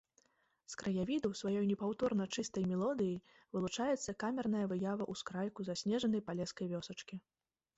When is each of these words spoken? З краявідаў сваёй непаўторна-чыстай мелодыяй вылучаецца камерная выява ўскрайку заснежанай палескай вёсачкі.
З 0.73 0.77
краявідаў 0.83 1.31
сваёй 1.41 1.65
непаўторна-чыстай 1.71 2.63
мелодыяй 2.71 3.19
вылучаецца 3.57 4.17
камерная 4.25 4.65
выява 4.73 5.03
ўскрайку 5.15 5.59
заснежанай 5.69 6.21
палескай 6.31 6.67
вёсачкі. 6.75 7.15